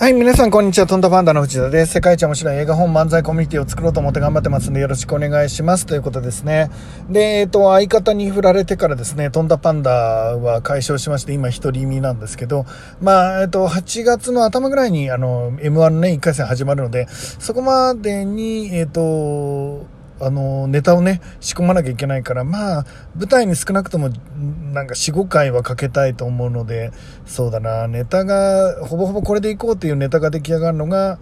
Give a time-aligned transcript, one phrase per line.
[0.00, 0.86] はい、皆さんこんにちは。
[0.86, 1.94] トントパンダの藤田です。
[1.94, 5.86] 世界一面白い映画本漫才コミュニティを作ろうと思って頑張ってますんでよろしくお願いします。
[5.86, 6.70] ということですね。
[7.10, 12.64] で、えっ、と、相方に振られてからですね、トンタパンダは解消しまして、今一人身なんですけど、
[13.00, 19.84] まあ、えっ、と、8月の頭ぐらいに、あの、M1 のね、1回戦始まるので、そこまでに、えっ、と、
[20.20, 22.86] あの、ネタをね、仕込まなきゃいけないから、まあ、
[23.16, 24.10] 舞台に少なくとも、
[24.72, 26.92] なんか4、5回はかけたいと思うので、
[27.26, 31.18] そうだな、ネタが、ほぼほぼこれでいこうっていうネタが出来上がるのが、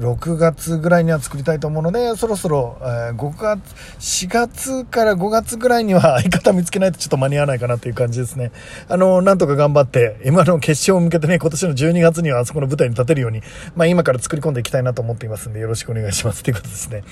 [0.00, 3.60] 6月ぐらいには作りたいと思うので、そろそろ、えー、5月、
[3.98, 8.52] 4月から5月ぐらいには相方見つけないとちょっと間に合わないかなっていう感じですね。
[8.88, 13.42] あの、なんとか頑張って、今の決勝を向けてね、今年の12月にはあそこの舞台に立てるように、
[13.74, 17.02] まあ今から作り込んでいきたいなと思っていますんで、よろしくお願いしますということですね。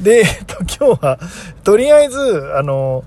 [0.00, 1.18] で、えっと、今日は、
[1.64, 2.18] とりあえず、
[2.56, 3.04] あの、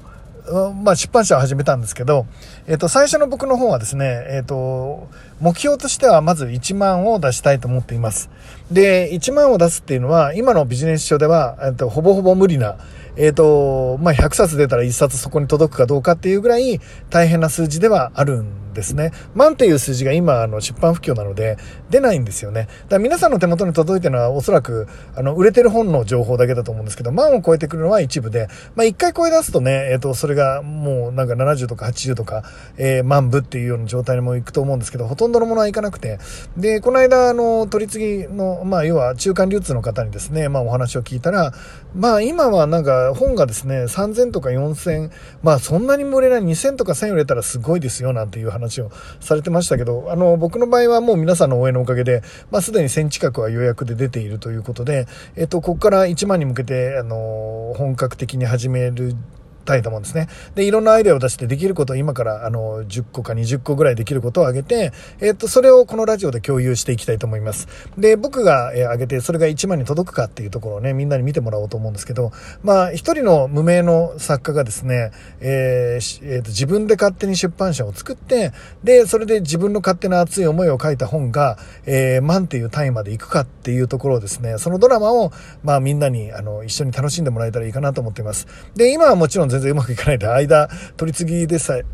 [0.84, 2.26] まあ、出版社を始めたんですけど、
[2.66, 5.10] えっ、と、最初の僕の方はですね、えっ、と、
[5.42, 8.30] 目標としてはまず1万を出したいと思っています。
[8.72, 12.78] で、1万を出すっていうのは、今のビジネス書では、えっ、と、ほぼほぼ無理な、
[13.18, 19.12] えっ、と、まあ、100冊出たら1冊そこに届くかどうかっていうぐらい大変な数字ではあるんですね。
[19.36, 21.58] 万っていう数字が今、あの、出版不況なので
[21.90, 22.62] 出ないんですよね。
[22.62, 32.44] だから皆さんの手元に届いてるのはおそらく、あの、売れてる本の情報だけだと思うんですけど、万を超えてくるのは一部で、まあ、1回超え出すとね、えっ、と、それがもうなんか70とか80とか、
[32.78, 36.20] えー、万部っていうような状態にも行くと思うんですけど、ほとんどのものはいかなくて、
[36.58, 41.54] で、この間、あの、取り次ぎの、まあ、要は中間流通の方にですね、まあ、お話を聞いたら、
[41.96, 59.16] まあ、今はなんか本がですね、3000とか4000、まあそんなにも売れない2000とか1000売れたらすごいですよなんていう話をされてましたけど、あの、僕の場合はもう皆さんの応援のおかげで、まあすでに1000近くは予約で出ているということで、えっと、ここから1万に向けて、あの、本格的に始める
[59.64, 60.28] たいと思うんですね。
[60.56, 67.68] で、いろんなアイデアを出してできることを今からあの10個か20個ぐらいできることを挙げて、えっと、それをこのラジオで共有していきたいと思います。
[67.98, 72.32] で、僕が、え挙げてそれが1万に届くかっていうところをね、みんなに見てもらおうと思うんですけど、
[72.64, 78.52] まあ、一人の無名の作家がですね、えーえー、と自分で勝手に出版社を作って、
[78.84, 85.32] で、それで自分の勝手な熱い思いを書いた本が、えー、万っていう単位まで行くかっていうところをですね、そのドラマを、
[85.64, 88.48] まあみんなに、あの、一緒に楽しんでもらえたらいいかなと思っています。
[88.76, 91.86] で、今はもちろん全然うまくいかないで、間、取り次ぎでさえ、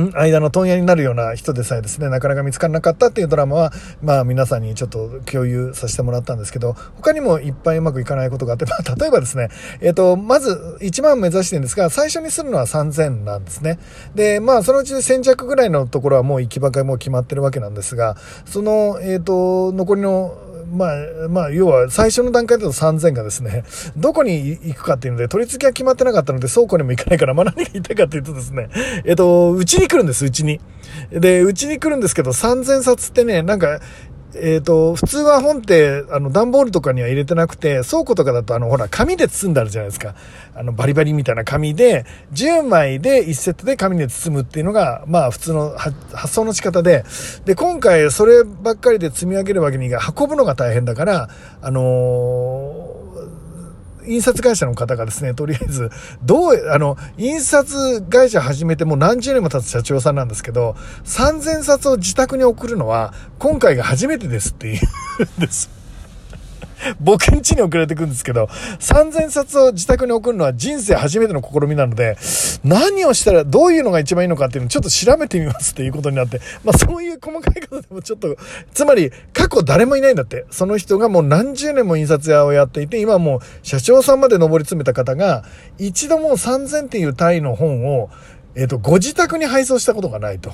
[0.00, 0.16] ん？
[0.16, 9.48] 間の問屋になるような人でさえですね、なかなか見つからなかったっていうドラマは、まあ皆さんにちょっと共有させてもらったんですけど、他にもいっぱいうまくいかないことがあって、まあ 例えばですね、
[9.80, 13.78] えっ、と、まず1万目指してるんですが、最初にするのは3000なんですね。
[14.14, 20.34] で、まあそのうち1000着ぐらいのところはもう行き場がもう決まってるわけなんですが、その、えっ、と、残りの
[20.70, 23.64] まあ、まあ、要は最初の段階だと3000がですね、
[23.96, 28.68] どこに行くかっていうので、取り付けは決まってなかったので、倉庫にも行かないから、 まあ何が言いたいかっていうとですね、
[29.04, 30.60] えっと、うちに来るんです、うちに。
[31.10, 33.80] で、うちに来るんですけど、3000冊ってね、なんか、
[34.34, 40.14] えっ、ー、と、普通は本って、あの、段ボールとかには入れてなくて、倉庫とかだと、あの、ほら、紙で包んであるじゃないですか。
[40.54, 47.04] あの、バリバリみたいな紙で、10枚で1セットで紙で包むっていうのが、まあ、普通の発想の仕方で、
[47.44, 51.28] で、今回、そればっかりで積み上げるわけにが、運ぶのが大変だから、
[51.60, 52.99] あのー
[54.06, 55.90] 印刷会社の方がですね、とりあえず、
[56.22, 64.80] どう、あの、印刷会社始めてもう何十年も経つ社長さんなんですけど、3000冊を自宅に送るのは、今回が初めてですって言
[65.20, 65.79] うんです。
[67.00, 72.16] 僕ん家に送られてくるんですけど、3000冊を自宅に送るのは人生初めての試みなので、
[72.64, 78.36] 何をしたら、どういうのが一番いいのかっていうのをちょっと調べてみますっていうことになって、まあそういう細かいことでもちょっと、
[78.72, 80.46] つまり過去誰もいないんだって。
[80.50, 85.44] その人がもう何十年も印刷屋をやっていて、今もう社長さんまで上り詰めた方が、
[85.78, 88.10] 一度もう3000っていう単位の本を、
[88.54, 90.52] えっ、ー、と、ご自宅に配送したことがないと。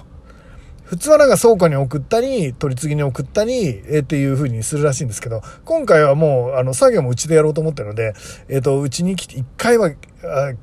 [0.87, 8.15] 普通はなんか倉庫に送ったり、取り次ぎに送ったり、え、っていう風にするらしいんですけど、今回はもう、あの、作業もうちでやろうと思ってるので、
[8.49, 9.91] えっ、ー、と、うちに来て、一回は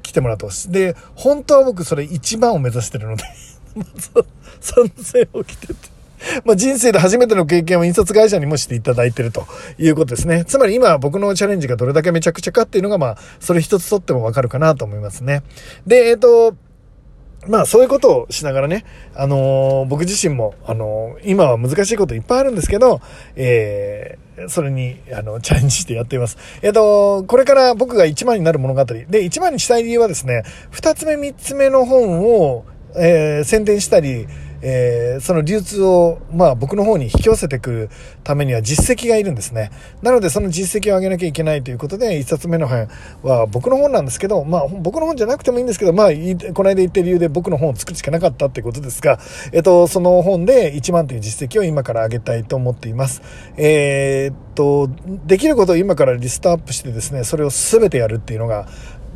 [0.01, 0.71] 来てもらってほしい。
[0.71, 3.23] で、本当は僕それ一番を目指してるので
[3.75, 4.11] まず、
[4.61, 5.73] 3000を来てて。
[6.45, 9.45] まあ、人生で初めての経験を印刷会社にもしていただいてると
[9.77, 10.45] いうことですね。
[10.45, 15.43] つまり今僕のチャレンジがどれだけめちゃくちゃかっていうのが、まあ、それ一つとってもわかるかなと思いますね。
[15.85, 16.55] で、えっ、ー、と、
[17.47, 18.85] まあそういうことをしながらね、
[19.15, 23.01] あのー、僕自身も、あのー、今は難しいこといっぱいあるんですけど、
[23.35, 26.37] えー、それに、あの、チャレンジしてやっています。
[26.61, 28.85] えっ、と、これから僕が1番になる物語。
[28.85, 34.27] で、1番にしたい理由はですね、2つ目、3つ目の本を、え宣伝したり、
[34.65, 37.89] えー、その流通を、まあ僕の方に引き寄せてくる
[38.23, 39.71] ためには実績がいるんですね。
[40.01, 42.87] なのでその実績を上げなきゃいけないということで、1冊目の本
[43.21, 46.07] は僕の本なんですけど、まあ僕の本じゃなくてもいいんですけど、まあ、
[46.53, 49.19] この間言ってる理由で僕の本を作るしかなかったってことですが、
[49.51, 53.21] えっ、と、その本で1万という実績を今から上げたいと思っています。
[53.57, 54.89] えー、っと、
[55.25, 58.67] できることを今からリストアップしてですね、それを全てやるっていうのが、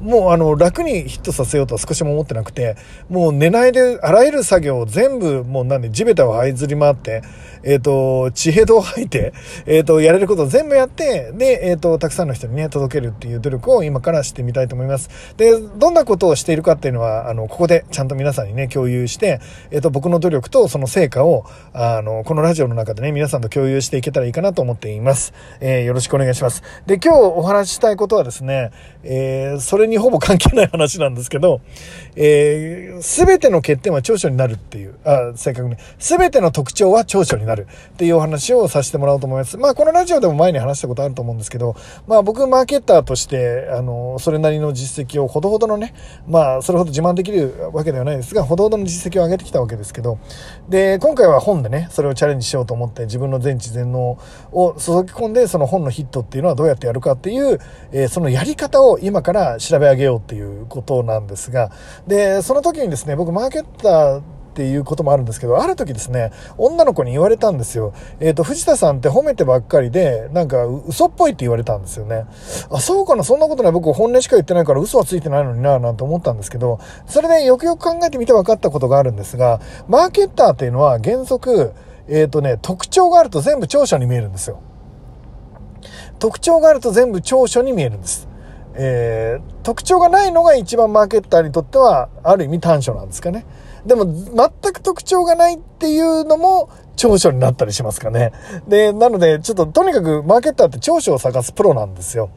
[0.02, 2.76] もうあの楽にヒットさせようとは少しも思ってなくて、
[3.10, 7.24] もう寝ないであらゆる作業を全部もうなんで地べたを這いずり回って、
[7.64, 9.34] えっ、ー、と、地平道を吐いて、
[9.66, 15.10] えっ、ー、と、やれることを全部やって、で、えっ、ー、と、たくさんの人にね、届けるっていう努力を今からしてみたいと思います。
[15.38, 19.42] で、どんなことをしているかっていうのは、あの、ここでちゃんと皆さんにね、共有して、
[19.72, 25.34] えっ、と、僕の努力とその成果を、あの、このラジオの中でね、皆さんと共有していけたらいいかなと思っています。
[25.60, 26.64] えよろしくお願いします。
[26.86, 28.72] で、今日お話ししたいことはですね、
[29.04, 31.62] えそれにほぼ関係ない話なんですけど、
[32.16, 39.58] えー、全ての欠点は長所になるっていう、あ、正確に、全ての特徴は長所になるっていうお話をさせてもらおうと思います。
[39.58, 41.76] まあ、このラジオでも前に話したことあると思うんですけど、
[42.08, 45.94] まあ、僕、マーケッターとして、あの、それなりの実績をほどほどのね、
[46.28, 50.20] まあ、それほど自慢できるわけではないですが、ほどほどの実績を上げてきたわけですけど、
[50.70, 54.18] で、今回は本でね、それをチャレンジしようと思って、自分の全知全能
[54.52, 57.60] を注ぎ込んで、その本のヒットっていうのはどうやってやるかっていう、
[57.92, 61.72] えー、そのやり方を今から調べ上げようっていうことなんですが、
[62.08, 64.22] で、その時にですね、僕、マーケッターっ
[64.58, 67.94] ていうこともあるんですけど、ある時ですね、女の子に言われたんですよ。
[68.20, 72.26] えっ、ー、と、藤田さんって褒めてばっかりで、なんか嘘っぽいって言われたんですよね。
[72.72, 73.72] あ、そうかな、そんなことない。
[73.72, 81.74] 僕本音しか言ってないから嘘はついてないのにな、なんて思ったんですけど、それでよくよく考えてみて分かったことがあるんですが、マーケッターっていうのは原則、
[82.08, 84.60] えっ、ー、とね、特徴があると全部長所に見えるんですよ。
[86.18, 88.28] 特徴があると全部長所に見えるんです。
[88.80, 93.46] えー、特徴がないのが一番マーケッターにとってはある意味短所なんですかね。
[93.86, 98.34] でも全く特徴がないっていうのも長所になったりしますかね。
[98.68, 102.30] で、なので、ちょっととにかくマーケッターって長所を探すプロなんですよ。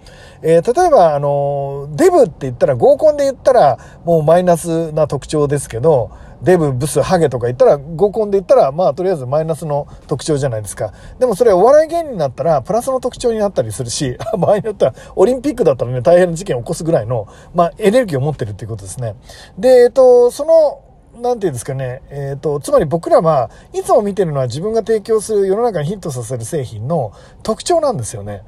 [0.43, 6.11] えー、例えば、あの、デブって言ったら合コンで言ったらもうマイナスな特徴ですけど、
[6.43, 10.93] デブ、ブス、ハゲとか言ったら、合コンで言ったら、まあ、とりあえずマイナスの特徴じゃないですか。
[11.19, 19.17] でもそれお笑い芸人になったら、プラスの特徴になったりするし、 場合によっては、オリンピックだったらね、大変な事件を起こすぐらいの、まあ、エネルギーを持ってるっていうことですね。
[19.59, 20.81] で、えっと、その、
[21.21, 27.13] なんていうんですかね、えっ、ー、と、つまり僕らはいつも見てるのは自分が提供する世の中にヒットさせる製品の
[27.43, 28.43] 特徴なんですよね。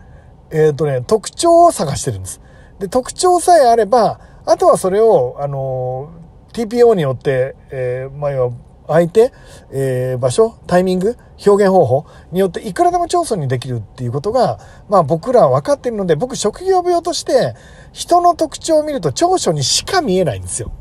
[0.50, 2.40] えっ、ー、とね、特徴を探してるんです。
[2.78, 6.10] で、特徴さえあれば、あとはそれを、あの、
[6.52, 8.52] TPO によって、えー、まあ、要は、
[8.88, 9.32] 相手、
[9.70, 11.16] えー、場所、タイミング、
[11.46, 14.58] 表現方法によっていくらでも調査にできるっていうことが、
[14.88, 17.54] まあ僕らは分かっているので、僕職業病として
[17.92, 20.72] 人の特徴を見ると長所にしか見えないんですよ。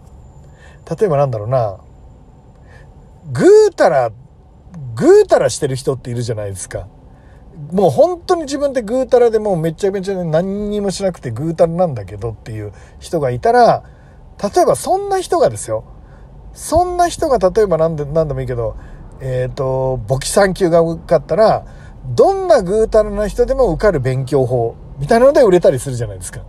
[0.90, 1.80] 例えばなんだろうな、
[3.32, 4.12] ぐうたら、
[4.96, 6.88] ぐうたらしてる人っているじゃないですか。
[7.72, 13.84] もう本当に自分でぐうたらでもうめちゃめちゃ何にもしなくてぐうたらなんだけどっていう人がいたら、
[14.42, 15.84] 例えばそんな人がですよ。
[16.54, 18.76] そんな人が例えば何で何でもいいけど、
[19.22, 21.66] えっ、ー、と、簿記3級が受かったら、
[22.06, 26.42] どんなぐうたらな人でも受かる勉強法みたいなので売れたりするじゃないですか。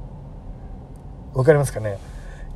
[1.34, 1.98] わかりますかね？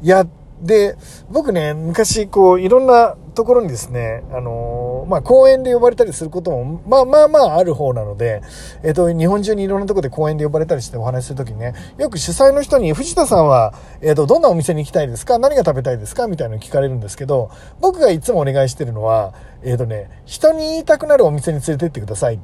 [0.02, 0.26] いや、
[0.60, 0.96] で、
[1.30, 8.42] 僕ね、昔、こう、いろんなところにですね、あのー、まあ、講演で呼ばれたりすることも、まあまあまあある方なので、
[8.82, 15.38] えっ、と、日本中にいろんなところで講演で呼ばれたりしてお話しするときにね、よく主催の人に、藤田さんは、えっ、と、どんなお店に行きたいですか？
[15.38, 16.26] 何が食べたいですか？
[16.26, 17.50] みたいなの聞かれるんですけど、
[17.80, 19.32] 僕がいつもお願いしてるのは、
[19.62, 22.38] えっ、とね、人に言いたくなるお店に連れてってくださいっ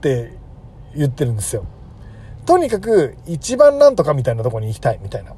[0.00, 0.32] て
[0.96, 1.66] 言ってるんですよ。
[2.46, 5.35] とにかく、一番なんとかみたいなとこに行きたいみたいな。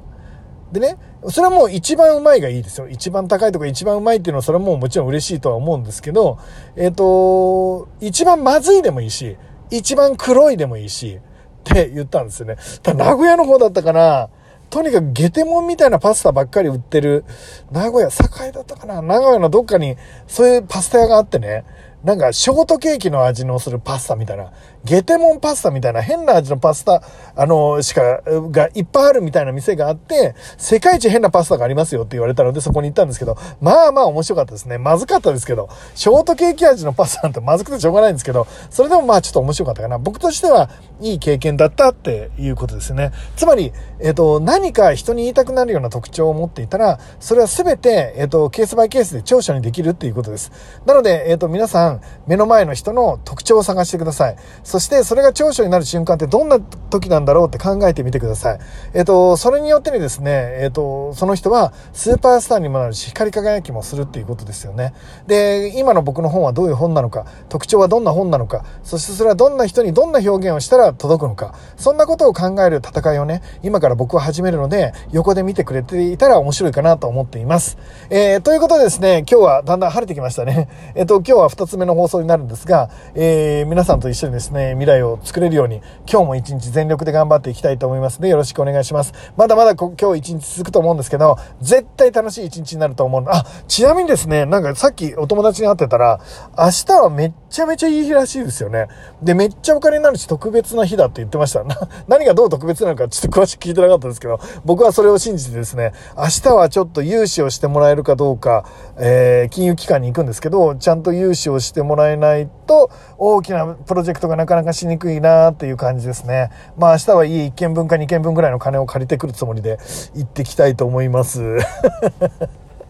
[0.71, 0.97] でね、
[1.29, 2.87] それはもう一番うまいがいいですよ。
[2.87, 6.37] 一番高いとか一番うまいっていうのはそれはもうもちろん嬉しいとは思うんですけど、
[6.75, 9.35] えっ、ー、と、一番まずいでもいいし、
[9.71, 11.19] 一番黒いでもいいし、
[11.59, 12.57] って言ったんですよね。
[12.83, 14.29] ただ名古屋の方だったかな、
[14.69, 17.25] とにかくゲテモンみたいなパスタばっかり売ってる、
[17.71, 19.97] 名古屋、栄だったかな名古屋のどっかに
[20.27, 21.65] そういうパスタ屋があってね、
[22.03, 24.51] なんかショートケーキの味のするパスタみたいな、
[24.85, 27.03] ゲテモンパスタみたいな変な味のパスタ、
[27.35, 34.77] あの、しか、がいっぱいあるみたいな店があって、世界一変なパスタがありますよって言われたのでそこに行ったんですけど、まあまあ面白かったですね。
[34.77, 39.97] まずかったですけど、ショートケーキ味のパスタなんてまずくてしょうがないんですけど、それでもまあちょっと面白かったかな。
[39.97, 40.69] 僕としては
[41.01, 43.11] いい経験だったっていうことですね。
[43.35, 50.51] つまり、えっ、と、何か人に言いたくなるような特徴を持っていたら、それは全て、えっ、と、ケースバイケースで長所にできるっていうことです。
[50.85, 54.35] なので、えっ、と、皆さん、間、目の前の人の特徴を探してください。
[54.63, 58.59] そして、それが長所になる瞬間ってどんな時なんだろうって考えてみてください。
[58.93, 64.93] えっ、と、それによってにですね、えっ、と、その人はスーパースターにもなるし、光り輝きもするっていうことですよね。
[65.27, 77.77] で、今の僕の本はどういう本なのか、特徴はどんな本なのか、そしてそれはどんな人にどんな表現をしたら届くのか、そんなことを考える戦いをね、今から僕は始めるので、横で見てくれていたら面白いかなと思っています。
[78.09, 80.69] えー、ということでですね、今日はだんだん晴れてきましたね。
[80.95, 89.13] えっ、と、今日は2つ目の放送になるんですが、えー、皆さんと一緒にですね、未来を作れるように、今日も一日全全力で頑張っていきたいと思いますので、よろしくお願いします。
[89.35, 96.21] まだまだ今日一日続くと思うんですけど、絶対楽しい一日になると思うあ、ちなみにですね、なんかさっきお友達に会ってたら、
[96.57, 98.87] 明日はめっちゃめちゃいい日らしいですよね。
[99.21, 101.63] で、めっちゃお金になるし特別な日だって言ってました。
[102.07, 108.65] 何がどう特別なのかちょっと詳しく聞いてなかったんですけど、僕はそれを信じてですね、明日はちょっと融資をしてもらえるかどうか、
[108.97, 116.51] えー、金融機関に行くんですけど、ちゃんと融資をしてもらえないと、大きなプロジェクトがなかなかしにくいなっていう感じですね。
[116.77, 119.79] まあ明日は家1軒分か2軒分ぐらいの金を借りてくるつもりで
[120.15, 121.57] 行ってきたいと思います。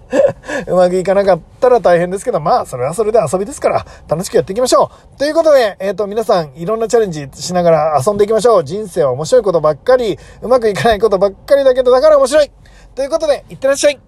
[0.68, 5.18] うまくいかなかったら大変ですけど、まあ、それはそれで遊びですから、楽しくやっていきましょう。
[5.20, 8.64] ということで、えっ、ー、と、皆さん、いろんなチャレンジしながら遊んでいきましょう。
[8.64, 12.52] 人生は面白いことばっかり、うまくいかないことばっかりだけど、だから面白い。
[12.96, 14.00] ということで、いってらっしゃい。